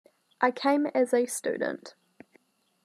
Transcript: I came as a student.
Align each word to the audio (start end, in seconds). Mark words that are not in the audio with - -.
I 0.41 0.49
came 0.49 0.87
as 0.87 1.13
a 1.13 1.27
student. 1.27 1.93